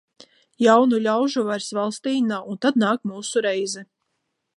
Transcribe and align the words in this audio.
Jaunu 0.65 0.99
ļaužu 1.07 1.43
vairs 1.49 1.67
valstī 1.79 2.13
nav, 2.31 2.47
un 2.55 2.61
tad 2.65 2.81
nāk 2.85 3.05
mūsu 3.11 3.45
reize. 3.49 3.85